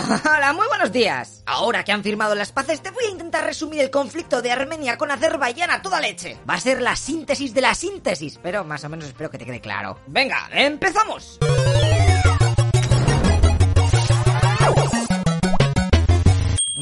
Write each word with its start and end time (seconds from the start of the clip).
Hola, 0.00 0.52
muy 0.54 0.66
buenos 0.68 0.92
días. 0.92 1.42
Ahora 1.46 1.84
que 1.84 1.92
han 1.92 2.02
firmado 2.02 2.34
las 2.34 2.52
paces, 2.52 2.82
te 2.82 2.90
voy 2.90 3.04
a 3.04 3.10
intentar 3.10 3.44
resumir 3.44 3.80
el 3.80 3.90
conflicto 3.90 4.40
de 4.40 4.50
Armenia 4.50 4.96
con 4.96 5.10
Azerbaiyán 5.10 5.70
a 5.70 5.82
toda 5.82 6.00
leche. 6.00 6.38
Va 6.48 6.54
a 6.54 6.60
ser 6.60 6.80
la 6.80 6.96
síntesis 6.96 7.52
de 7.52 7.60
la 7.60 7.74
síntesis, 7.74 8.38
pero 8.42 8.64
más 8.64 8.84
o 8.84 8.88
menos 8.88 9.06
espero 9.06 9.30
que 9.30 9.38
te 9.38 9.44
quede 9.44 9.60
claro. 9.60 9.98
Venga, 10.06 10.48
empezamos. 10.52 11.38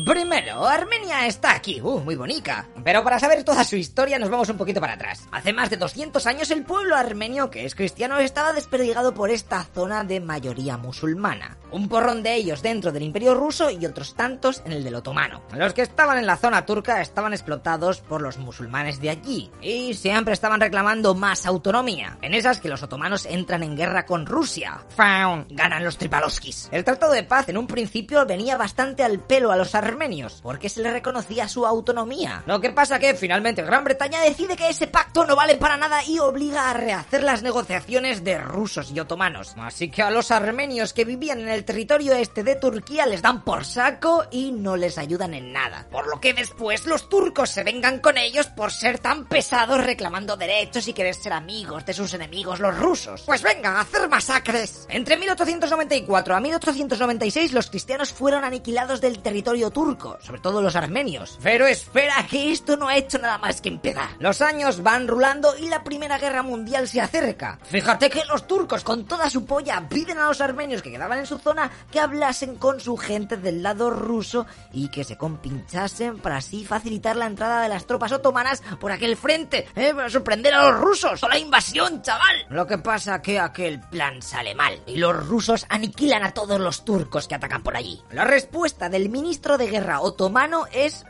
Primero, 0.09 0.67
Armenia 0.67 1.27
está 1.27 1.53
aquí, 1.53 1.83
uh, 1.83 2.01
muy 2.01 2.17
bonita. 2.17 2.67
Pero 2.83 3.05
para 3.05 3.19
saber 3.19 3.45
toda 3.45 3.63
su 3.63 3.77
historia 3.77 4.19
nos 4.19 4.31
vamos 4.31 4.49
un 4.49 4.57
poquito 4.57 4.81
para 4.81 4.95
atrás. 4.95 5.29
Hace 5.33 5.53
más 5.53 5.69
de 5.69 5.77
200 5.77 6.27
años 6.27 6.51
el 6.51 6.63
pueblo 6.63 6.97
armenio, 6.97 7.51
que 7.51 7.67
es 7.67 7.75
cristiano, 7.75 8.19
estaba 8.19 8.55
desperdigado 8.55 9.13
por 9.13 9.29
esta 9.29 9.65
zona 9.65 10.05
de 10.05 10.21
mayoría 10.21 10.79
musulmana. 10.79 11.59
Un 11.71 11.91
porrón 11.91 12.23
de 12.23 12.37
ellos 12.37 12.63
dentro 12.63 12.91
del 12.91 13.03
imperio 13.03 13.35
ruso 13.35 13.69
y 13.69 13.85
otros 13.85 14.15
tantos 14.15 14.63
en 14.65 14.73
el 14.73 14.83
del 14.83 14.95
otomano. 14.95 15.43
Los 15.53 15.75
que 15.75 15.83
estaban 15.83 16.17
en 16.17 16.27
la 16.27 16.39
zona 16.39 16.65
turca 16.65 17.03
estaban 17.03 17.35
explotados 17.35 18.01
por 18.01 18.23
los 18.23 18.39
musulmanes 18.39 19.03
de 19.03 19.11
allí 19.11 19.51
y 19.61 19.93
siempre 19.93 20.33
estaban 20.33 20.63
reclamando 20.63 21.15
más 21.15 21.45
autonomía. 21.45 22.17
En 22.23 22.33
esas 22.33 22.61
que 22.61 22.71
los 22.71 22.83
otomanos 22.83 23.27
entran 23.27 23.63
en 23.63 23.77
guerra 23.77 24.07
con 24.07 24.25
Rusia. 24.25 24.81
¡Faun! 24.97 25.49
Ganan 25.51 25.85
los 25.85 25.99
Tripaloskis. 25.99 26.71
El 26.73 26.85
tratado 26.85 27.13
de 27.13 27.25
paz 27.25 27.51
en 27.51 27.59
un 27.59 27.67
principio 27.67 28.25
venía 28.25 28.57
bastante 28.57 29.05
al 29.05 29.19
pelo 29.19 29.53
a 29.53 29.57
los 29.57 29.75
armenios 29.75 29.98
porque 30.43 30.69
se 30.69 30.81
le 30.81 30.93
reconocía 30.93 31.49
su 31.49 31.67
autonomía. 31.67 32.43
Lo 32.47 32.61
que 32.61 32.71
pasa 32.71 32.99
que 32.99 33.15
finalmente 33.15 33.63
Gran 33.63 33.83
Bretaña 33.83 34.21
decide 34.21 34.57
que 34.57 34.69
ese 34.69 34.87
pacto 34.87 35.27
no 35.27 35.35
vale 35.35 35.57
para 35.57 35.77
nada 35.77 36.05
y 36.05 36.21
obliga 36.21 36.71
a 36.71 36.75
rehacer 36.75 37.25
las 37.25 37.43
negociaciones 37.43 38.23
de 38.23 38.39
rusos 38.39 38.93
y 38.93 39.01
otomanos. 39.01 39.55
Así 39.59 39.91
que 39.91 40.03
a 40.03 40.11
los 40.11 40.31
armenios 40.31 40.93
que 40.93 41.05
vivían 41.05 41.41
en 41.41 41.49
el 41.49 41.65
territorio 41.65 42.15
este 42.15 42.45
de 42.45 42.55
Turquía 42.55 43.07
les 43.07 43.23
dan 43.23 43.43
por 43.43 43.65
saco 43.65 44.25
y 44.31 44.53
no 44.53 44.77
les 44.77 44.99
ayudan 44.99 45.35
en 45.35 45.53
nada. 45.53 45.87
Por 45.91 46.07
lo 46.07 46.21
que 46.21 46.33
después 46.33 46.87
los 46.87 47.09
turcos 47.09 47.51
se 47.51 47.65
vengan 47.65 47.99
con 47.99 48.19
ellos 48.19 48.47
por 48.47 48.71
ser 48.71 49.01
tan 49.01 49.27
pesados 49.27 49.85
reclamando 49.85 50.37
derechos 50.37 50.87
y 50.87 50.93
querer 50.93 51.17
ser 51.17 51.33
amigos 51.33 51.85
de 51.85 51.93
sus 51.93 52.15
enemigos 52.15 52.61
los 52.61 52.79
rusos. 52.79 53.23
Pues 53.27 53.43
vengan 53.43 53.77
a 53.77 53.81
hacer 53.81 54.09
masacres. 54.09 54.87
Entre 54.89 55.17
1894 55.17 56.37
a 56.37 56.41
1896 56.41 57.53
los 57.53 57.69
cristianos 57.69 58.13
fueron 58.13 58.45
aniquilados 58.45 59.01
del 59.01 59.19
territorio 59.19 59.71
turco 59.71 59.88
sobre 59.97 60.41
todo 60.41 60.61
los 60.61 60.77
armenios. 60.77 61.39
Pero 61.43 61.67
espera 61.67 62.27
que 62.29 62.53
esto 62.53 62.77
no 62.77 62.89
ha 62.89 62.97
hecho 62.97 63.19
nada 63.19 63.39
más 63.39 63.61
que 63.61 63.69
empezar. 63.69 64.09
Los 64.19 64.43
años 64.43 64.83
van 64.83 65.09
rulando 65.09 65.57
y 65.57 65.69
la 65.69 65.83
Primera 65.83 66.19
Guerra 66.19 66.43
Mundial 66.43 66.89
se 66.89 67.01
acerca. 67.01 67.59
Fíjate 67.63 68.11
que 68.11 68.25
los 68.27 68.47
turcos 68.47 68.85
con 68.85 69.07
toda 69.07 69.31
su 69.31 69.47
polla 69.47 69.89
piden 69.89 70.19
a 70.19 70.27
los 70.27 70.41
armenios 70.41 70.83
que 70.83 70.91
quedaban 70.91 71.21
en 71.21 71.27
su 71.27 71.39
zona 71.39 71.71
que 71.91 72.01
hablasen 72.01 72.57
con 72.57 72.81
su 72.81 72.97
gente 72.97 73.37
del 73.37 73.63
lado 73.63 73.91
ruso 73.91 74.47
y 74.73 74.89
que 74.89 75.05
se 75.05 75.17
compinchasen 75.17 76.19
para 76.19 76.37
así 76.37 76.65
facilitar 76.65 77.17
la 77.17 77.27
entrada 77.27 77.63
de 77.63 77.69
las 77.69 77.87
tropas 77.87 78.13
otomanas 78.13 78.63
por 78.81 78.93
aquel 78.93 79.17
frente, 79.17 79.69
¿eh? 79.75 79.95
para 79.95 80.11
sorprender 80.11 80.55
a 80.55 80.71
los 80.71 80.81
rusos 80.81 81.23
o 81.23 81.29
la 81.29 81.39
invasión, 81.39 82.03
chaval. 82.03 82.47
Lo 82.51 82.67
que 82.67 82.79
pasa 82.79 83.23
que 83.23 83.39
aquel 83.39 83.81
plan 83.81 84.21
sale 84.21 84.55
mal 84.55 84.83
y 84.87 84.97
los 84.97 85.27
rusos 85.27 85.67
aniquilan 85.69 86.25
a 86.25 86.33
todos 86.33 86.61
los 86.61 86.85
turcos 86.85 87.29
que 87.29 87.35
atacan 87.35 87.63
por 87.63 87.77
allí. 87.77 88.03
La 88.11 88.25
respuesta 88.25 88.89
del 88.89 89.09
ministro 89.09 89.57
de 89.59 89.68
Guerra 89.69 90.01
otomano 90.01 90.67
es 90.73 91.03
eh, 91.03 91.07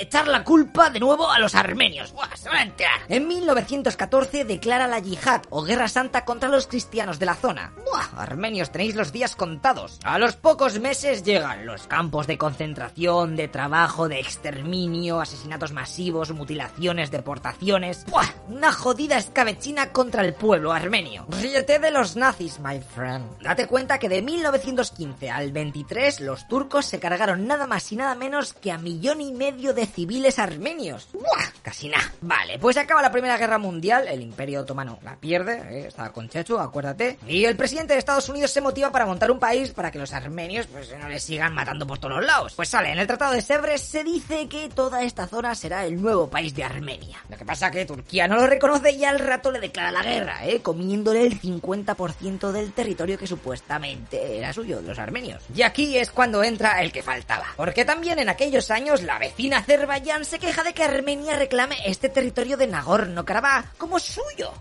echar 0.00 0.28
la 0.28 0.44
culpa 0.44 0.90
de 0.90 1.00
nuevo 1.00 1.30
a 1.30 1.38
los 1.38 1.54
armenios. 1.54 2.12
Buah, 2.12 2.36
se 2.36 2.48
van 2.48 2.58
a 2.58 2.62
enterar. 2.62 3.00
En 3.08 3.28
1914 3.28 4.44
declara 4.44 4.86
la 4.86 4.98
yihad 4.98 5.42
o 5.50 5.62
guerra 5.62 5.88
santa 5.88 6.24
contra 6.24 6.48
los 6.48 6.66
cristianos 6.66 7.18
de 7.18 7.26
la 7.26 7.34
zona. 7.34 7.72
Buah, 7.84 8.22
armenios 8.22 8.70
tenéis 8.70 8.94
los 8.94 9.12
días 9.12 9.36
contados. 9.36 9.98
A 10.04 10.18
los 10.18 10.36
pocos 10.36 10.80
meses 10.80 11.22
llegan 11.22 11.66
los 11.66 11.86
campos 11.86 12.26
de 12.26 12.38
concentración, 12.38 13.36
de 13.36 13.48
trabajo, 13.48 14.08
de 14.08 14.20
exterminio, 14.20 15.20
asesinatos 15.20 15.72
masivos, 15.72 16.32
mutilaciones, 16.32 17.10
deportaciones. 17.10 18.06
Buah, 18.06 18.28
una 18.48 18.72
jodida 18.72 19.18
escabechina 19.18 19.92
contra 19.92 20.22
el 20.22 20.34
pueblo 20.34 20.72
armenio. 20.72 21.26
Ríete 21.28 21.78
de 21.78 21.90
los 21.90 22.16
nazis, 22.16 22.58
my 22.60 22.80
friend. 22.80 23.40
Date 23.42 23.66
cuenta 23.66 23.98
que 23.98 24.08
de 24.08 24.22
1915 24.22 25.30
al 25.30 25.52
23 25.52 26.20
los 26.20 26.48
turcos 26.48 26.86
se 26.86 26.98
cargaron 26.98 27.46
nada 27.46 27.66
más 27.66 27.90
y 27.92 27.96
nada 28.00 28.14
menos 28.14 28.54
que 28.54 28.72
a 28.72 28.78
millón 28.78 29.20
y 29.20 29.32
medio 29.32 29.74
de 29.74 29.86
civiles 29.86 30.38
armenios. 30.38 31.08
¡Buah! 31.12 31.50
Casi 31.62 31.88
nada. 31.88 32.10
Vale, 32.22 32.58
pues 32.58 32.78
acaba 32.78 33.02
la 33.02 33.12
Primera 33.12 33.36
Guerra 33.36 33.58
Mundial, 33.58 34.08
el 34.08 34.22
Imperio 34.22 34.62
Otomano 34.62 34.98
la 35.02 35.16
pierde, 35.16 35.60
eh, 35.70 35.86
estaba 35.88 36.10
con 36.10 36.28
Chechu, 36.28 36.58
acuérdate. 36.58 37.18
Y 37.26 37.44
el 37.44 37.56
presidente 37.56 37.92
de 37.92 37.98
Estados 37.98 38.28
Unidos 38.30 38.50
se 38.50 38.62
motiva 38.62 38.90
para 38.90 39.04
montar 39.04 39.30
un 39.30 39.38
país 39.38 39.70
para 39.70 39.90
que 39.90 39.98
los 39.98 40.14
armenios 40.14 40.66
pues 40.66 40.90
no 40.98 41.08
les 41.08 41.22
sigan 41.22 41.54
matando 41.54 41.86
por 41.86 41.98
todos 41.98 42.16
los 42.16 42.24
lados. 42.24 42.54
Pues 42.54 42.70
sale, 42.70 42.90
en 42.90 42.98
el 42.98 43.06
Tratado 43.06 43.34
de 43.34 43.42
Sevres 43.42 43.82
se 43.82 44.02
dice 44.02 44.48
que 44.48 44.70
toda 44.70 45.02
esta 45.02 45.26
zona 45.26 45.54
será 45.54 45.84
el 45.84 46.00
nuevo 46.00 46.30
país 46.30 46.54
de 46.54 46.64
Armenia. 46.64 47.18
Lo 47.28 47.36
que 47.36 47.44
pasa 47.44 47.70
que 47.70 47.84
Turquía 47.84 48.26
no 48.26 48.36
lo 48.36 48.46
reconoce 48.46 48.92
y 48.92 49.04
al 49.04 49.18
rato 49.18 49.50
le 49.50 49.60
declara 49.60 49.92
la 49.92 50.02
guerra, 50.02 50.46
eh, 50.46 50.62
comiéndole 50.62 51.26
el 51.26 51.38
50% 51.38 52.50
del 52.50 52.72
territorio 52.72 53.18
que 53.18 53.26
supuestamente 53.26 54.38
era 54.38 54.54
suyo, 54.54 54.80
los 54.80 54.98
armenios. 54.98 55.42
Y 55.54 55.62
aquí 55.62 55.98
es 55.98 56.10
cuando 56.10 56.42
entra 56.42 56.80
el 56.80 56.92
que 56.92 57.02
faltaba. 57.02 57.46
Porque 57.56 57.84
también 57.90 58.20
en 58.20 58.28
aquellos 58.28 58.70
años 58.70 59.02
la 59.02 59.18
vecina 59.18 59.58
Azerbaiyán 59.58 60.24
se 60.24 60.38
queja 60.38 60.62
de 60.62 60.72
que 60.72 60.84
Armenia 60.84 61.34
reclame 61.34 61.76
este 61.86 62.08
territorio 62.08 62.56
de 62.56 62.68
Nagorno-Karabaj 62.68 63.76
como 63.78 63.98
suyo. 63.98 64.52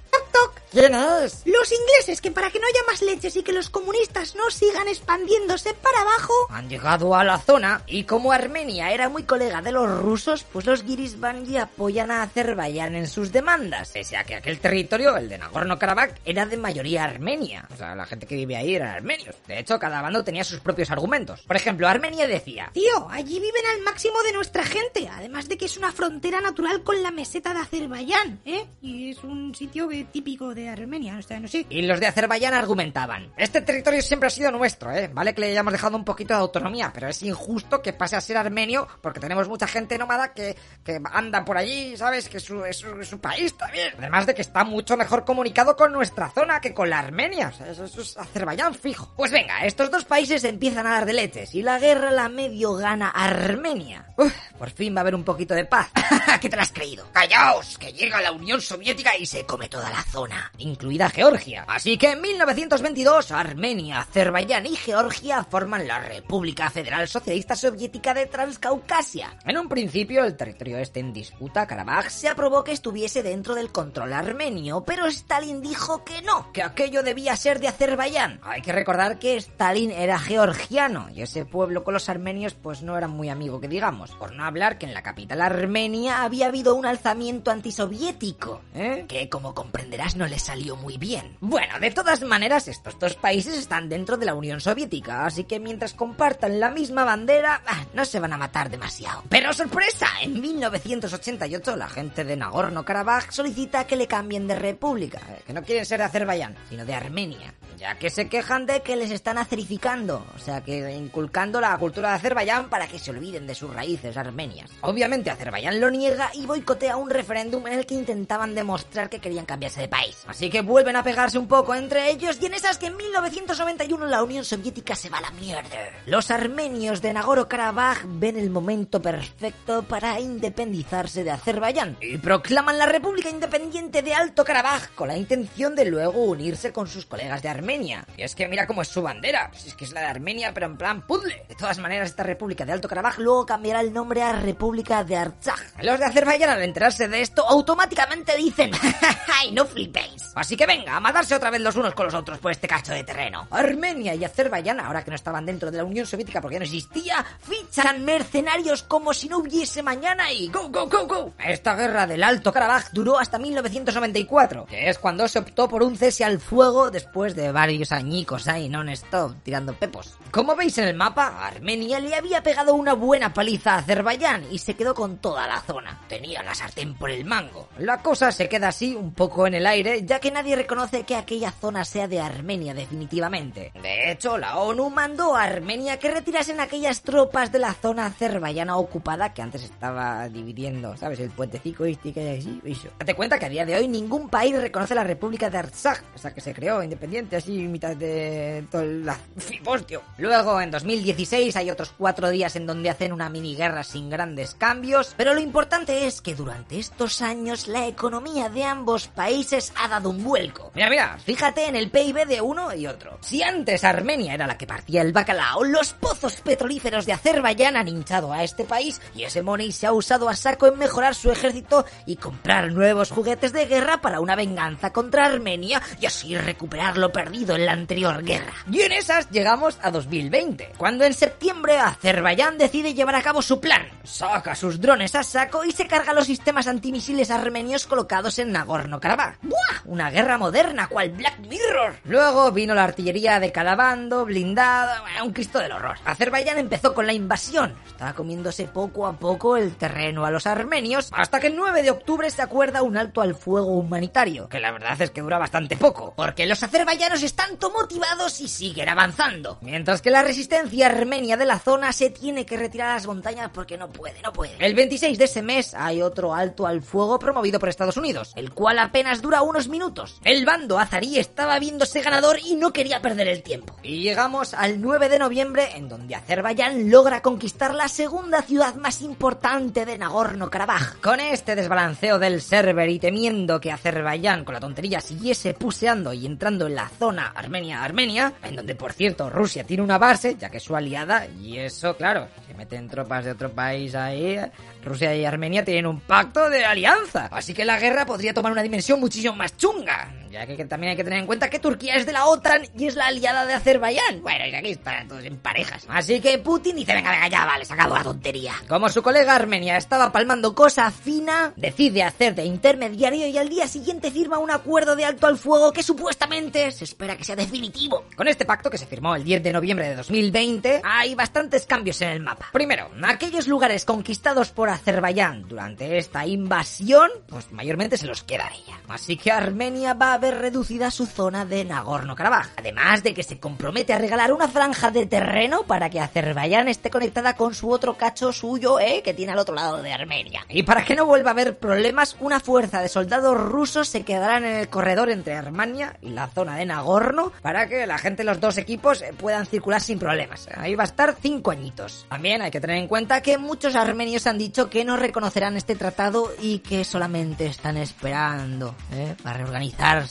¿Quién 0.72 0.94
es? 0.94 1.42
Los 1.46 1.72
ingleses, 1.72 2.22
que 2.22 2.30
para 2.32 2.52
que 2.52 2.60
no 2.60 2.68
haya 2.68 2.86
más 2.86 3.02
leches 3.02 3.36
y 3.36 3.42
que 3.42 3.54
los 3.54 3.70
comunistas 3.72 4.36
no 4.36 4.52
sigan 4.52 4.88
expandiéndose 4.88 5.74
para 5.74 6.02
abajo, 6.02 6.34
Han 6.52 6.70
llegado 6.70 7.16
a 7.16 7.24
la 7.24 7.40
zona 7.40 7.82
y 7.88 8.04
como 8.04 8.32
Armenia 8.32 8.92
era 8.92 9.10
muy 9.10 9.24
colega 9.24 9.62
de 9.62 9.72
los 9.72 9.90
rusos, 10.00 10.44
pues 10.44 10.66
los 10.66 10.84
Girisbangi 10.84 11.58
apoyan 11.58 12.12
a 12.12 12.22
Azerbaiyán 12.22 12.96
en 12.96 13.08
sus 13.08 13.32
demandas. 13.32 13.92
Pese 13.92 14.16
a 14.16 14.24
que 14.24 14.36
aquel 14.36 14.60
territorio, 14.60 15.18
el 15.18 15.28
de 15.28 15.40
Nagorno-Karabaj, 15.40 16.20
era 16.24 16.46
de 16.46 16.58
mayoría 16.58 17.04
armenia. 17.04 17.68
O 17.74 17.76
sea, 17.76 17.96
la 17.96 18.06
gente 18.06 18.28
que 18.28 18.36
vive 18.36 18.56
ahí 18.56 18.76
eran 18.76 18.90
armenios. 18.90 19.36
De 19.48 19.60
hecho, 19.60 19.80
cada 19.80 20.02
bando 20.02 20.24
tenía 20.24 20.44
sus 20.44 20.60
propios 20.60 20.92
argumentos. 20.92 21.42
Por 21.42 21.56
ejemplo, 21.56 21.88
Armenia 21.88 22.28
decía... 22.28 22.70
tío, 22.74 23.10
allí 23.10 23.40
viven 23.40 23.66
al 23.74 23.82
máximo 23.82 24.22
de 24.22 24.34
nuestra 24.34 24.64
gente, 24.64 25.10
además 25.12 25.50
de 25.50 25.58
que 25.58 25.66
es 25.66 25.78
una 25.78 25.92
frontera 25.92 26.42
natural 26.42 26.84
con 26.84 27.02
la 27.02 27.12
meseta 27.12 27.54
de 27.54 27.62
Azerbaiyán, 27.62 28.42
¿eh? 28.46 28.68
Y 28.82 29.12
es 29.12 29.24
un 29.24 29.56
sitio 29.56 29.90
eh, 29.92 30.06
típico 30.30 30.54
de 30.54 30.70
Armenia, 30.70 31.18
o 31.18 31.22
sea, 31.24 31.40
no 31.40 31.48
sé. 31.48 31.66
Y 31.70 31.82
los 31.82 32.00
de 32.00 32.06
Azerbaiyán 32.06 32.54
argumentaban, 32.54 33.34
este 33.36 33.62
territorio 33.62 34.00
siempre 34.02 34.28
ha 34.28 34.30
sido 34.30 34.52
nuestro, 34.52 34.92
¿eh? 34.92 35.10
Vale 35.12 35.34
que 35.34 35.42
le 35.42 35.48
hayamos 35.48 35.74
dejado 35.74 35.98
un 35.98 36.06
poquito 36.06 36.34
de 36.36 36.40
autonomía, 36.40 36.92
pero 36.94 37.08
es 37.08 37.24
injusto 37.24 37.82
que 37.82 37.94
pase 37.94 38.16
a 38.16 38.22
ser 38.22 38.38
armenio 38.38 38.88
porque 39.02 39.20
tenemos 39.20 39.48
mucha 39.50 39.66
gente 39.66 39.98
nómada 39.98 40.34
que, 40.34 40.56
que 40.84 41.00
anda 41.12 41.44
por 41.44 41.58
allí, 41.58 41.98
¿sabes? 41.98 42.30
Que 42.30 42.38
es 42.38 42.44
su, 42.44 42.64
es 42.64 42.78
su- 42.78 43.00
es 43.00 43.08
su 43.08 43.20
país 43.20 43.58
también. 43.58 43.92
Además 43.98 44.28
de 44.28 44.36
que 44.36 44.42
está 44.44 44.64
mucho 44.64 44.96
mejor 44.98 45.26
comunicado 45.26 45.76
con 45.76 45.92
nuestra 45.92 46.30
zona 46.30 46.62
que 46.62 46.74
con 46.76 46.90
la 46.92 47.00
Armenia. 47.00 47.48
O 47.48 47.52
sea, 47.52 47.72
eso, 47.72 47.86
eso 47.86 48.02
es 48.02 48.16
Azerbaiyán 48.18 48.76
fijo. 48.76 49.12
Pues 49.18 49.32
venga, 49.32 49.66
estos 49.66 49.90
dos 49.90 50.06
países 50.06 50.44
empiezan 50.44 50.86
a 50.86 50.92
dar 50.92 51.06
de 51.08 51.14
leches 51.14 51.56
y 51.56 51.64
la 51.64 51.80
guerra 51.80 52.12
la 52.12 52.30
medio 52.30 52.74
gana 52.76 53.10
Armenia. 53.10 54.06
Uf, 54.18 54.34
por 54.60 54.70
fin 54.72 54.94
va 54.94 55.00
a 55.00 55.02
haber 55.02 55.16
un 55.16 55.24
poquito 55.24 55.56
de 55.56 55.66
paz. 55.66 55.90
¿Qué 56.42 56.50
te 56.50 56.58
la 56.58 56.64
has 56.64 56.74
creído? 56.74 57.08
Callaos, 57.14 57.78
que 57.78 57.94
llega 57.94 58.22
la 58.22 58.34
Unión 58.34 58.62
Soviética 58.62 59.18
y 59.18 59.26
se 59.26 59.46
come 59.46 59.70
toda 59.70 59.90
la 59.90 60.04
zona, 60.04 60.52
incluida 60.58 61.10
Georgia. 61.10 61.64
Así 61.68 61.98
que 61.98 62.12
en 62.12 62.22
1922, 62.22 63.32
Armenia, 63.32 64.02
Azerbaiyán 64.02 64.66
y 64.66 64.76
Georgia 64.76 65.44
forman 65.46 65.88
la 65.88 66.00
República 66.00 66.70
Federal 66.70 67.08
Socialista 67.08 67.56
Soviética 67.56 68.14
de 68.14 68.26
Transcaucasia. 68.26 69.38
En 69.46 69.58
un 69.58 69.70
principio, 69.70 70.26
el 70.26 70.36
territorio 70.36 70.78
este 70.78 71.00
en 71.00 71.14
disputa, 71.14 71.66
Karabaj, 71.66 72.10
se 72.10 72.28
aprobó 72.28 72.64
que 72.64 72.74
estuviese 72.74 73.24
dentro 73.24 73.56
del 73.56 73.72
control 73.72 74.12
armenio, 74.12 74.84
pero 74.84 75.06
Stalin 75.08 75.62
dijo 75.62 76.04
que 76.04 76.22
no, 76.22 76.52
que 76.52 76.64
aquello 76.64 77.02
debía 77.02 77.38
ser 77.38 77.62
de 77.62 77.70
Azerbaiyán. 77.70 78.42
Hay 78.44 78.62
que 78.62 78.74
recordar 78.74 79.20
que 79.20 79.38
Stalin 79.38 79.92
era 79.92 80.20
georgiano 80.20 81.10
y 81.14 81.22
ese 81.22 81.46
pueblo 81.46 81.84
con 81.84 81.94
los 81.94 82.10
armenios 82.10 82.54
pues 82.54 82.82
no 82.82 82.98
era 82.98 83.08
muy 83.08 83.30
amigo 83.30 83.62
que 83.62 83.68
digamos. 83.68 84.12
Por 84.12 84.34
no 84.34 84.49
hablar 84.50 84.78
que 84.78 84.86
en 84.86 84.94
la 84.94 85.04
capital 85.04 85.42
armenia 85.42 86.24
había 86.24 86.48
habido 86.48 86.76
un 86.76 86.86
alzamiento 86.86 87.52
antisoviético, 87.52 88.62
¿eh? 88.74 89.06
que 89.08 89.30
como 89.30 89.54
comprenderás 89.54 90.16
no 90.16 90.28
le 90.28 90.40
salió 90.40 90.76
muy 90.76 90.98
bien. 90.98 91.38
Bueno, 91.40 91.80
de 91.80 91.92
todas 91.92 92.22
maneras, 92.24 92.68
estos 92.68 93.00
dos 93.00 93.16
países 93.16 93.56
están 93.56 93.90
dentro 93.90 94.18
de 94.18 94.26
la 94.26 94.34
Unión 94.34 94.60
Soviética, 94.60 95.26
así 95.26 95.44
que 95.44 95.60
mientras 95.60 95.94
compartan 95.94 96.60
la 96.60 96.72
misma 96.72 97.04
bandera, 97.04 97.62
ah, 97.66 97.86
no 97.94 98.06
se 98.06 98.20
van 98.20 98.34
a 98.34 98.38
matar 98.38 98.70
demasiado. 98.70 99.24
Pero 99.30 99.54
sorpresa, 99.54 100.08
en 100.22 100.42
1988 100.42 101.76
la 101.76 101.90
gente 101.90 102.24
de 102.24 102.38
Nagorno-Karabaj 102.38 103.32
solicita 103.32 103.86
que 103.86 103.96
le 103.96 104.08
cambien 104.08 104.48
de 104.48 104.56
república, 104.56 105.20
eh, 105.30 105.44
que 105.46 105.54
no 105.54 105.62
quieren 105.64 105.86
ser 105.86 106.00
de 106.00 106.06
Azerbaiyán, 106.06 106.56
sino 106.70 106.86
de 106.86 106.94
Armenia, 106.94 107.54
ya 107.78 107.96
que 107.96 108.10
se 108.10 108.28
quejan 108.28 108.66
de 108.66 108.82
que 108.82 108.96
les 108.96 109.12
están 109.12 109.38
azerificando, 109.38 110.26
o 110.36 110.40
sea 110.40 110.62
que 110.62 110.92
inculcando 110.96 111.62
la 111.62 111.78
cultura 111.78 112.10
de 112.10 112.16
Azerbaiyán 112.16 112.70
para 112.70 112.88
que 112.88 113.00
se 113.00 113.12
olviden 113.12 113.48
de 113.48 113.56
sus 113.56 113.74
raíces 113.74 114.18
armenias 114.18 114.39
Obviamente 114.82 115.30
Azerbaiyán 115.30 115.80
lo 115.80 115.90
niega 115.90 116.32
y 116.34 116.46
boicotea 116.46 116.96
un 116.98 117.10
referéndum 117.10 117.68
en 117.68 117.74
el 117.74 117.86
que 117.86 117.96
intentaban 117.96 118.56
demostrar 118.56 119.10
que 119.10 119.20
querían 119.20 119.46
cambiarse 119.46 119.82
de 119.82 119.88
país. 119.88 120.24
Así 120.28 120.50
que 120.50 120.62
vuelven 120.62 120.96
a 120.96 121.04
pegarse 121.04 121.38
un 121.38 121.48
poco 121.48 121.76
entre 121.76 122.10
ellos 122.10 122.38
y 122.42 122.46
en 122.46 122.54
esas 122.54 122.78
que 122.78 122.88
en 122.88 122.98
1991 122.98 124.06
la 124.06 124.24
Unión 124.24 124.46
Soviética 124.46 124.96
se 124.96 125.10
va 125.10 125.18
a 125.18 125.22
la 125.22 125.32
mierda. 125.32 125.70
Los 126.06 126.32
armenios 126.32 127.02
de 127.02 127.14
Nagorno-Karabaj 127.14 128.04
ven 128.06 128.38
el 128.38 128.50
momento 128.50 129.02
perfecto 129.02 129.84
para 129.84 130.20
independizarse 130.20 131.24
de 131.24 131.32
Azerbaiyán 131.32 131.98
y 132.02 132.18
proclaman 132.18 132.78
la 132.78 132.86
República 132.86 133.30
Independiente 133.30 134.02
de 134.02 134.14
Alto 134.14 134.46
Karabaj 134.46 134.94
con 134.96 135.10
la 135.10 135.18
intención 135.18 135.76
de 135.76 135.86
luego 135.86 136.24
unirse 136.24 136.72
con 136.72 136.88
sus 136.88 137.06
colegas 137.06 137.42
de 137.42 137.50
Armenia. 137.50 138.06
Y 138.18 138.24
es 138.24 138.36
que 138.36 138.48
mira 138.48 138.68
cómo 138.68 138.82
es 138.82 138.88
su 138.88 139.02
bandera, 139.02 139.50
pues 139.52 139.68
es 139.68 139.76
que 139.76 139.86
es 139.86 139.92
la 139.92 140.02
de 140.02 140.08
Armenia 140.08 140.54
pero 140.54 140.68
en 140.68 140.78
plan 140.78 141.06
puzzle. 141.06 141.44
De 141.48 141.56
todas 141.56 141.80
maneras 141.80 142.10
esta 142.10 142.24
República 142.24 142.66
de 142.66 142.72
Alto 142.72 142.88
Karabaj 142.88 143.20
luego 143.20 143.46
cambiará 143.46 143.82
el 143.82 143.94
nombre 143.94 144.22
a 144.22 144.29
República 144.34 145.04
de 145.04 145.16
Artsaj. 145.16 145.60
Los 145.82 146.00
de 146.00 146.06
Azerbaiyán 146.06 146.50
al 146.50 146.64
enterarse 146.64 147.08
de 147.08 147.22
esto 147.22 147.48
automáticamente 147.48 148.36
dicen 148.38 148.72
¡Ay, 149.40 149.52
no 149.52 149.66
flipéis! 149.66 150.32
Así 150.36 150.56
que 150.56 150.66
venga, 150.66 150.96
a 150.96 151.00
matarse 151.00 151.36
otra 151.36 151.50
vez 151.50 151.62
los 151.62 151.76
unos 151.76 151.94
con 151.94 152.06
los 152.06 152.14
otros 152.14 152.38
por 152.40 152.52
este 152.52 152.68
cacho 152.68 152.94
de 152.94 153.04
terreno. 153.04 153.48
Armenia 153.52 154.16
y 154.16 154.24
Azerbaiyán, 154.24 154.80
ahora 154.80 155.04
que 155.04 155.12
no 155.12 155.16
estaban 155.16 155.46
dentro 155.46 155.72
de 155.72 155.78
la 155.78 155.84
Unión 155.84 156.06
Soviética 156.06 156.42
porque 156.42 156.60
no 156.60 156.66
existía, 156.66 157.26
fichan 157.42 158.04
mercenarios 158.06 158.84
como 158.84 159.14
si 159.14 159.30
no 159.30 159.40
hubiese 159.40 159.84
mañana 159.84 160.32
y 160.32 160.50
¡go, 160.50 160.70
go, 160.70 160.88
go, 160.88 161.08
go! 161.08 161.34
Esta 161.44 161.76
guerra 161.76 162.08
del 162.08 162.24
Alto 162.24 162.52
Karabaj 162.52 162.92
duró 162.92 163.18
hasta 163.18 163.38
1994, 163.40 164.66
que 164.66 164.90
es 164.90 165.00
cuando 165.00 165.28
se 165.28 165.40
optó 165.40 165.68
por 165.68 165.84
un 165.84 165.98
cese 165.98 166.24
al 166.24 166.40
fuego 166.40 166.92
después 166.92 167.36
de 167.36 167.52
varios 167.52 167.92
añicos 167.92 168.48
ahí 168.48 168.70
non-stop 168.70 169.36
tirando 169.44 169.74
pepos. 169.74 170.18
Como 170.32 170.56
veis 170.56 170.78
en 170.78 170.88
el 170.88 170.96
mapa, 170.96 171.46
Armenia 171.48 172.00
le 172.00 172.16
había 172.16 172.44
pegado 172.44 172.76
una 172.76 172.94
buena 172.94 173.34
paliza 173.34 173.74
a 173.74 173.78
Azerbaiyán 173.80 174.09
y 174.52 174.58
se 174.58 174.74
quedó 174.74 174.96
con 174.96 175.18
toda 175.18 175.46
la 175.48 175.62
zona. 175.62 176.02
Tenía 176.08 176.42
la 176.42 176.56
sartén 176.56 176.96
por 176.96 177.12
el 177.12 177.26
mango. 177.26 177.70
La 177.78 178.02
cosa 178.02 178.32
se 178.32 178.50
queda 178.50 178.70
así 178.70 178.96
un 178.96 179.14
poco 179.14 179.46
en 179.46 179.54
el 179.54 179.68
aire, 179.68 180.04
ya 180.04 180.20
que 180.20 180.32
nadie 180.32 180.56
reconoce 180.56 181.04
que 181.04 181.16
aquella 181.16 181.52
zona 181.52 181.86
sea 181.86 182.08
de 182.08 182.20
Armenia 182.20 182.74
definitivamente. 182.74 183.72
De 183.80 184.12
hecho, 184.12 184.38
la 184.38 184.58
ONU 184.58 184.90
mandó 184.90 185.36
a 185.36 185.44
Armenia 185.44 186.00
que 186.00 186.10
retirasen 186.10 186.60
aquellas 186.60 187.04
tropas 187.04 187.52
de 187.52 187.60
la 187.60 187.74
zona 187.76 188.08
azerbaiyana 188.08 188.78
ocupada 188.78 189.32
que 189.32 189.44
antes 189.44 189.64
estaba 189.64 190.28
dividiendo, 190.28 190.98
¿sabes? 190.98 191.20
El 191.20 191.30
puentecico 191.30 191.86
este 191.86 192.12
que 192.12 192.22
hay 192.22 192.40
así, 192.40 192.62
eso. 192.66 192.90
Date 192.98 193.14
cuenta 193.14 193.38
que 193.38 193.46
a 193.46 193.50
día 193.50 193.66
de 193.66 193.76
hoy 193.76 193.88
ningún 193.88 194.28
país 194.28 194.60
reconoce 194.60 194.96
la 194.96 195.04
República 195.04 195.52
de 195.52 195.60
Artsaj, 195.60 196.02
o 196.16 196.18
sea 196.18 196.34
que 196.34 196.42
se 196.42 196.54
creó 196.54 196.82
independiente 196.82 197.36
así 197.36 197.52
mitad 197.68 197.96
de 197.96 198.66
todo 198.72 198.82
el 198.82 199.08
fibostio. 199.38 200.02
Luego, 200.18 200.60
en 200.62 200.72
2016 200.72 201.56
hay 201.56 201.70
otros 201.70 201.94
cuatro 201.96 202.30
días 202.32 202.56
en 202.56 202.66
donde 202.66 202.90
hacen 202.90 203.14
una 203.14 203.30
mini 203.30 203.56
guerra 203.56 203.84
sin 204.00 204.10
grandes 204.10 204.56
cambios, 204.56 205.14
pero 205.18 205.34
lo 205.34 205.42
importante 205.42 206.08
es 206.08 206.22
que 206.22 206.34
durante 206.34 206.80
estos 206.80 207.22
años 207.22 207.68
la 207.68 207.86
economía 207.86 208.48
de 208.48 208.64
ambos 208.64 209.10
países 209.10 209.74
ha 209.76 209.90
dado 209.90 210.10
un 210.10 210.24
vuelco. 210.24 210.72
Mira, 210.74 210.90
mira, 210.90 211.18
fíjate 211.18 211.68
en 211.68 211.76
el 211.76 211.92
PIB 211.92 212.26
de 212.26 212.40
uno 212.40 212.74
y 212.74 212.88
otro. 212.88 213.18
Si 213.20 213.44
antes 213.44 213.84
Armenia 213.84 214.34
era 214.34 214.48
la 214.48 214.58
que 214.58 214.66
partía 214.66 215.02
el 215.02 215.12
bacalao, 215.12 215.66
los 215.66 215.92
pozos 215.92 216.40
petrolíferos 216.40 217.06
de 217.06 217.12
Azerbaiyán 217.12 217.76
han 217.76 217.90
hinchado 217.90 218.32
a 218.32 218.42
este 218.46 218.64
país 218.64 219.02
y 219.14 219.24
ese 219.24 219.42
money 219.42 219.74
se 219.74 219.88
ha 219.88 219.92
usado 219.92 220.30
a 220.30 220.36
saco 220.36 220.68
en 220.68 220.80
mejorar 220.80 221.14
su 221.14 221.30
ejército 221.30 221.86
y 222.06 222.16
comprar 222.16 222.72
nuevos 222.72 223.12
juguetes 223.12 223.52
de 223.52 223.66
guerra 223.66 224.00
para 224.00 224.22
una 224.22 224.38
venganza 224.38 224.94
contra 224.94 225.26
Armenia 225.26 225.82
y 226.00 226.06
así 226.06 226.38
recuperar 226.38 226.98
lo 226.98 227.12
perdido 227.12 227.58
en 227.58 227.66
la 227.66 227.74
anterior 227.74 228.24
guerra. 228.24 228.54
Y 228.72 228.80
en 228.80 228.94
esas 228.94 229.30
llegamos 229.30 229.78
a 229.82 229.92
2020, 229.92 230.72
cuando 230.78 231.04
en 231.04 231.14
septiembre 231.14 231.78
Azerbaiyán 231.80 232.58
decide 232.58 232.94
llevar 232.94 233.16
a 233.16 233.22
cabo 233.22 233.42
su 233.42 233.60
plan. 233.60 233.89
Saca 234.04 234.56
sus 234.56 234.82
drones 234.82 235.16
a 235.16 235.24
saco 235.24 235.64
y 235.64 235.72
se 235.72 235.88
carga 235.88 236.14
los 236.14 236.26
sistemas 236.26 236.68
antimisiles 236.68 237.32
armenios 237.32 237.88
colocados 237.88 238.40
en 238.40 238.54
Nagorno-Karabaj. 238.54 239.38
¡Buah! 239.42 239.82
Una 239.86 240.10
guerra 240.10 240.38
moderna, 240.38 240.88
cual 240.88 241.12
Black 241.12 241.40
Mirror. 241.40 241.96
Luego 242.04 242.52
vino 242.52 242.74
la 242.74 242.84
artillería 242.84 243.40
de 243.40 243.52
cada 243.52 243.76
bando, 243.76 244.26
blindada, 244.26 245.04
un 245.24 245.34
cristo 245.34 245.60
del 245.60 245.72
horror. 245.72 245.98
Azerbaiyán 246.06 246.58
empezó 246.58 246.94
con 246.94 247.08
la 247.08 247.14
invasión. 247.14 247.76
Estaba 247.88 248.14
comiéndose 248.14 248.66
poco 248.66 249.08
a 249.08 249.14
poco 249.14 249.58
el 249.58 249.76
terreno 249.76 250.26
a 250.26 250.32
los 250.32 250.48
armenios, 250.48 251.10
hasta 251.12 251.40
que 251.40 251.48
el 251.48 251.56
9 251.56 251.82
de 251.82 251.92
octubre 251.92 252.30
se 252.30 252.42
acuerda 252.42 252.82
un 252.82 252.98
alto 252.98 253.22
al 253.22 253.36
fuego 253.36 253.78
humanitario, 253.78 254.50
que 254.50 254.60
la 254.60 254.72
verdad 254.72 255.02
es 255.02 255.12
que 255.12 255.22
dura 255.22 255.38
bastante 255.38 255.78
poco, 255.78 256.14
porque 256.16 256.46
los 256.46 256.62
azerbaiyanos 256.62 257.24
están 257.24 257.58
motivados 257.70 258.42
y 258.42 258.48
siguen 258.48 258.90
avanzando. 258.90 259.58
Mientras 259.62 260.02
que 260.02 260.10
la 260.10 260.24
resistencia 260.24 260.88
armenia 260.88 261.38
de 261.38 261.46
la 261.46 261.60
zona 261.60 261.94
se 261.94 262.10
tiene 262.10 262.46
que 262.46 262.58
retirar 262.58 262.92
a 262.92 262.94
las 262.96 263.08
montañas 263.08 263.52
porque 263.54 263.78
no 263.80 263.90
puede, 263.90 264.22
no 264.22 264.34
puede. 264.34 264.54
El 264.60 264.76
26 264.76 265.18
de 265.18 265.26
ese 265.26 265.42
mes 265.42 265.74
hay 265.74 266.02
otro 266.02 266.36
alto 266.36 266.68
al 266.68 266.82
fuego 266.82 267.18
promovido 267.18 267.60
por 267.60 267.70
Estados 267.70 267.96
Unidos, 267.96 268.34
el 268.36 268.52
cual 268.52 268.78
apenas 268.78 269.22
dura 269.22 269.42
unos 269.42 269.70
minutos. 269.70 270.20
El 270.26 270.46
bando 270.46 270.78
azarí 270.78 271.18
estaba 271.18 271.58
viéndose 271.60 272.02
ganador 272.02 272.38
y 272.44 272.56
no 272.56 272.74
quería 272.74 273.02
perder 273.02 273.30
el 273.30 273.42
tiempo. 273.42 273.76
Y 273.82 274.04
llegamos 274.04 274.54
al 274.54 274.82
9 274.82 275.08
de 275.08 275.20
noviembre, 275.20 275.70
en 275.76 275.88
donde 275.88 276.14
Azerbaiyán 276.14 276.92
logra 276.92 277.22
conquistar 277.22 277.74
la 277.74 277.88
segunda 277.88 278.42
ciudad 278.42 278.76
más 278.76 279.02
importante 279.02 279.86
de 279.86 279.98
Nagorno-Karabaj. 279.98 281.00
Con 281.00 281.22
este 281.22 281.56
desbalanceo 281.56 282.20
del 282.20 282.42
server 282.42 282.90
y 282.90 283.00
temiendo 283.00 283.62
que 283.62 283.72
Azerbaiyán 283.72 284.44
con 284.44 284.56
la 284.56 284.60
tontería 284.60 285.00
siguiese 285.00 285.54
puseando 285.54 286.12
y 286.12 286.26
entrando 286.26 286.68
en 286.68 286.76
la 286.76 286.90
zona 286.90 287.32
Armenia-Armenia, 287.34 288.34
en 288.44 288.58
donde 288.58 288.76
por 288.76 288.92
cierto 288.92 289.30
Rusia 289.30 289.64
tiene 289.64 289.84
una 289.84 289.98
base, 289.98 290.36
ya 290.38 290.50
que 290.50 290.58
es 290.58 290.64
su 290.64 290.76
aliada, 290.76 291.28
y 291.28 291.58
eso, 291.58 291.96
claro, 291.96 292.28
se 292.46 292.54
meten 292.54 292.90
tropas 292.90 293.24
de 293.24 293.32
otro 293.32 293.50
país 293.52 293.69
ahí, 293.70 294.40
Rusia 294.84 295.16
y 295.16 295.26
Armenia 295.26 295.64
tienen 295.64 295.86
un 295.86 296.00
pacto 296.00 296.50
de 296.50 296.66
alianza. 296.66 297.28
Así 297.32 297.54
que 297.54 297.66
la 297.66 297.80
guerra 297.80 298.06
podría 298.06 298.34
tomar 298.34 298.52
una 298.52 298.64
dimensión 298.64 299.00
muchísimo 299.00 299.36
más 299.36 299.58
chunga. 299.58 300.14
Ya 300.32 300.46
que, 300.46 300.66
también 300.66 300.92
hay 300.92 300.98
que 300.98 301.04
tener 301.04 301.20
en 301.20 301.26
cuenta 301.26 301.50
que 301.50 301.60
Turquía 301.60 301.96
es 301.96 302.06
de 302.06 302.14
la 302.14 302.26
OTAN 302.26 302.62
y 302.78 302.88
es 302.88 302.96
la 302.96 303.08
aliada 303.08 303.46
de 303.46 303.54
Azerbaiyán. 303.54 304.22
Bueno, 304.22 304.46
y 304.46 304.56
aquí 304.56 304.72
están 304.72 305.08
todos 305.08 305.24
en 305.24 305.38
parejas. 305.38 305.86
Así 305.90 306.20
que 306.20 306.38
Putin 306.38 306.76
dice, 306.76 306.94
venga, 306.94 307.12
venga, 307.12 307.28
ya, 307.28 307.46
vale, 307.46 307.66
sacado 307.66 307.96
la 307.96 308.04
tontería. 308.04 308.54
Como 308.68 308.90
su 308.90 309.02
colega 309.02 309.36
Armenia 309.36 309.78
estaba 309.78 310.12
palmando 310.12 310.54
cosa 310.54 310.92
fina, 310.92 311.54
decide 311.56 312.04
hacer 312.04 312.36
de 312.36 312.46
intermediario 312.46 313.28
y 313.28 313.38
al 313.38 313.50
día 313.50 313.68
siguiente 313.68 314.12
firma 314.12 314.38
un 314.38 314.52
acuerdo 314.52 314.96
de 314.96 315.06
alto 315.06 315.28
al 315.28 315.38
fuego 315.38 315.74
que 315.74 315.84
supuestamente 315.84 316.72
se 316.72 316.84
espera 316.84 317.18
que 317.18 317.24
sea 317.24 317.36
definitivo. 317.36 318.06
Con 318.16 318.28
este 318.28 318.46
pacto, 318.46 318.70
que 318.70 318.78
se 318.78 318.86
firmó 318.86 319.16
el 319.16 319.24
10 319.24 319.44
de 319.44 319.54
noviembre 319.54 319.90
de 319.90 319.96
2020, 319.96 320.82
hay 320.84 321.16
bastantes 321.16 321.66
cambios 321.66 322.02
en 322.02 322.10
el 322.10 322.20
mapa. 322.20 322.50
Primero, 322.52 322.90
aquellos 323.04 323.48
lugares 323.48 323.86
conquistados 323.86 324.52
por 324.52 324.70
Azerbaiyán 324.70 325.48
durante 325.48 325.98
esta 325.98 326.26
invasión, 326.26 327.10
pues 327.28 327.52
mayormente 327.52 327.98
se 327.98 328.08
los 328.08 328.24
queda 328.24 328.50
ella. 328.54 328.80
Así 328.88 329.18
que 329.18 329.32
Armenia 329.32 329.94
va 329.94 330.14
a 330.14 330.19
ver 330.20 330.38
reducida 330.38 330.92
su 330.92 331.06
zona 331.06 331.46
de 331.46 331.66
Nagorno-Karabaj. 331.66 332.50
Además 332.58 333.04
de 333.04 333.14
que 333.14 333.24
se 333.24 333.40
compromete 333.40 333.94
a 333.94 333.98
regalar 333.98 334.32
una 334.32 334.48
franja 334.48 334.92
de 334.92 335.06
terreno 335.06 335.64
para 335.64 335.90
que 335.90 336.00
Azerbaiyán 336.00 336.68
esté 336.68 336.90
conectada 336.90 337.36
con 337.36 337.54
su 337.54 337.72
otro 337.72 337.96
cacho 337.96 338.32
suyo, 338.32 338.80
¿eh? 338.80 339.02
Que 339.04 339.14
tiene 339.14 339.32
al 339.32 339.40
otro 339.40 339.56
lado 339.56 339.82
de 339.82 339.94
Armenia. 339.94 340.46
Y 340.50 340.64
para 340.64 340.86
que 340.86 340.96
no 340.96 341.06
vuelva 341.06 341.32
a 341.32 341.34
haber 341.34 341.58
problemas, 341.58 342.16
una 342.20 342.40
fuerza 342.40 342.82
de 342.82 342.90
soldados 342.90 343.38
rusos 343.38 343.88
se 343.88 344.04
quedarán 344.04 344.46
en 344.46 344.58
el 344.58 344.70
corredor 344.70 345.10
entre 345.10 345.36
Armenia 345.36 345.98
y 346.02 346.10
la 346.10 346.28
zona 346.28 346.56
de 346.56 346.66
Nagorno 346.66 347.32
para 347.42 347.68
que 347.68 347.88
la 347.88 347.98
gente 347.98 348.24
de 348.24 348.26
los 348.26 348.40
dos 348.40 348.58
equipos 348.58 349.02
eh, 349.02 349.14
puedan 349.18 349.46
circular 349.46 349.82
sin 349.82 350.00
problemas. 350.00 350.48
Ahí 350.56 350.76
va 350.76 350.84
a 350.84 350.88
estar 350.88 351.16
cinco 351.22 351.52
añitos. 351.52 352.06
También 352.10 352.42
hay 352.42 352.52
que 352.52 352.60
tener 352.60 352.78
en 352.78 352.88
cuenta 352.88 353.22
que 353.22 353.38
muchos 353.38 353.76
armenios 353.76 354.28
han 354.28 354.38
dicho 354.38 354.70
que 354.70 354.84
no 354.84 354.98
reconocerán 354.98 355.58
este 355.58 355.76
tratado 355.76 356.32
y 356.42 356.60
que 356.60 356.84
solamente 356.84 357.46
están 357.46 357.78
esperando 357.78 358.76
¿eh? 358.94 359.16
para 359.24 359.40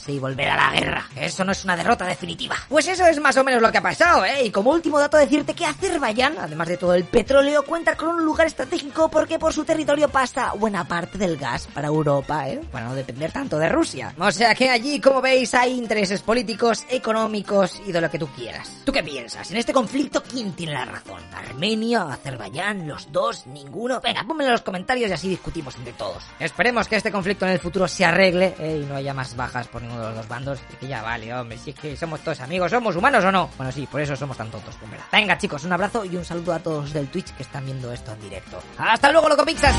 y 0.07 0.19
volver 0.19 0.49
a 0.49 0.55
la 0.55 0.71
guerra. 0.71 1.07
Eso 1.15 1.43
no 1.43 1.51
es 1.51 1.63
una 1.63 1.75
derrota 1.75 2.05
definitiva. 2.05 2.55
Pues 2.67 2.87
eso 2.87 3.05
es 3.05 3.19
más 3.19 3.35
o 3.37 3.43
menos 3.43 3.61
lo 3.61 3.71
que 3.71 3.79
ha 3.79 3.81
pasado, 3.81 4.25
¿eh? 4.25 4.45
Y 4.45 4.51
como 4.51 4.71
último 4.71 4.99
dato 4.99 5.17
decirte 5.17 5.53
que 5.53 5.65
Azerbaiyán, 5.65 6.37
además 6.39 6.67
de 6.67 6.77
todo 6.77 6.93
el 6.93 7.03
petróleo, 7.03 7.63
cuenta 7.63 7.95
con 7.95 8.09
un 8.09 8.23
lugar 8.23 8.47
estratégico 8.47 9.09
porque 9.09 9.39
por 9.39 9.53
su 9.53 9.65
territorio 9.65 10.09
pasa 10.09 10.53
buena 10.53 10.87
parte 10.87 11.17
del 11.17 11.37
gas 11.37 11.67
para 11.73 11.87
Europa, 11.87 12.47
¿eh? 12.49 12.61
Para 12.71 12.85
no 12.85 12.95
depender 12.95 13.31
tanto 13.31 13.57
de 13.57 13.69
Rusia. 13.69 14.13
O 14.17 14.31
sea 14.31 14.55
que 14.55 14.69
allí, 14.69 14.99
como 15.01 15.21
veis, 15.21 15.53
hay 15.53 15.77
intereses 15.77 16.21
políticos, 16.21 16.85
económicos 16.89 17.81
y 17.85 17.91
de 17.91 18.01
lo 18.01 18.09
que 18.09 18.19
tú 18.19 18.27
quieras. 18.27 18.69
¿Tú 18.85 18.91
qué 18.91 19.03
piensas? 19.03 19.49
En 19.51 19.57
este 19.57 19.73
conflicto, 19.73 20.23
¿quién 20.23 20.53
tiene 20.53 20.73
la 20.73 20.85
razón? 20.85 21.21
¿Armenia, 21.33 22.03
Azerbaiyán, 22.03 22.87
los 22.87 23.11
dos, 23.11 23.47
ninguno? 23.47 23.99
Venga, 24.01 24.23
pónmelo 24.23 24.49
en 24.49 24.53
los 24.53 24.61
comentarios 24.61 25.09
y 25.09 25.13
así 25.13 25.29
discutimos 25.29 25.75
entre 25.75 25.93
todos. 25.93 26.23
Esperemos 26.39 26.87
que 26.87 26.95
este 26.95 27.11
conflicto 27.11 27.45
en 27.45 27.51
el 27.51 27.59
futuro 27.59 27.87
se 27.87 28.05
arregle 28.05 28.55
¿eh? 28.59 28.81
y 28.83 28.85
no 28.85 28.95
haya 28.95 29.13
más 29.13 29.35
bajas 29.35 29.67
por 29.67 29.81
ninguno 29.89 30.01
de 30.01 30.07
los 30.09 30.17
dos 30.17 30.27
bandos. 30.27 30.59
Y 30.71 30.75
que 30.75 30.87
ya 30.87 31.01
vale, 31.01 31.33
hombre, 31.33 31.57
si 31.57 31.71
es 31.71 31.75
que 31.75 31.97
somos 31.97 32.21
todos 32.21 32.39
amigos, 32.39 32.71
¿somos 32.71 32.95
humanos 32.95 33.23
o 33.23 33.31
no? 33.31 33.49
Bueno, 33.57 33.71
sí, 33.71 33.87
por 33.89 34.01
eso 34.01 34.15
somos 34.15 34.37
tan 34.37 34.49
tontos, 34.49 34.75
pues 34.79 34.91
verdad. 34.91 35.05
Venga, 35.11 35.37
chicos, 35.37 35.63
un 35.63 35.73
abrazo 35.73 36.05
y 36.05 36.15
un 36.15 36.25
saludo 36.25 36.53
a 36.53 36.59
todos 36.59 36.93
del 36.93 37.07
Twitch 37.07 37.33
que 37.35 37.43
están 37.43 37.65
viendo 37.65 37.91
esto 37.91 38.11
en 38.13 38.21
directo. 38.21 38.61
¡Hasta 38.77 39.11
luego, 39.11 39.29
loco 39.29 39.45
Pixas! 39.45 39.75